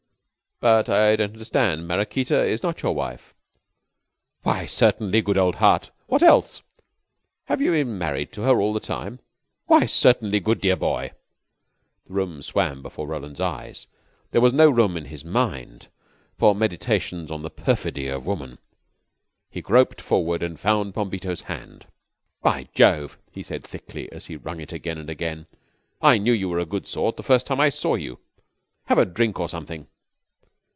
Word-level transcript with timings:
"But 0.63 0.89
I 0.89 1.15
don't 1.15 1.33
understand. 1.33 1.87
Maraquita 1.87 2.43
is 2.45 2.61
not 2.61 2.83
your 2.83 2.93
wife?" 2.93 3.33
"Why, 4.43 4.67
certainly, 4.67 5.19
good 5.23 5.35
old 5.35 5.55
heart. 5.55 5.89
What 6.05 6.21
else?" 6.21 6.61
"Have 7.45 7.61
you 7.61 7.71
been 7.71 7.97
married 7.97 8.31
to 8.33 8.43
her 8.43 8.61
all 8.61 8.71
the 8.71 8.79
time?" 8.79 9.21
"Why, 9.65 9.87
certainly, 9.87 10.39
good, 10.39 10.61
dear 10.61 10.75
boy." 10.75 11.13
The 12.05 12.13
room 12.13 12.43
swam 12.43 12.83
before 12.83 13.07
Roland's 13.07 13.41
eyes. 13.41 13.87
There 14.29 14.39
was 14.39 14.53
no 14.53 14.69
room 14.69 14.95
in 14.97 15.05
his 15.05 15.25
mind 15.25 15.87
for 16.37 16.53
meditations 16.53 17.31
on 17.31 17.41
the 17.41 17.49
perfidy 17.49 18.07
of 18.07 18.27
woman. 18.27 18.59
He 19.49 19.61
groped 19.63 19.99
forward 19.99 20.43
and 20.43 20.59
found 20.59 20.93
Bombito's 20.93 21.41
hand. 21.41 21.87
"By 22.43 22.67
Jove," 22.75 23.17
he 23.31 23.41
said 23.41 23.63
thickly, 23.63 24.11
as 24.11 24.27
he 24.27 24.35
wrung 24.35 24.59
it 24.59 24.71
again 24.71 24.99
and 24.99 25.09
again, 25.09 25.47
"I 26.03 26.19
knew 26.19 26.31
you 26.31 26.49
were 26.49 26.59
a 26.59 26.67
good 26.67 26.85
sort 26.85 27.17
the 27.17 27.23
first 27.23 27.47
time 27.47 27.59
I 27.59 27.69
saw 27.69 27.95
you. 27.95 28.19
Have 28.85 28.99
a 28.99 29.05
drink 29.05 29.39
or 29.39 29.49
something. 29.49 29.87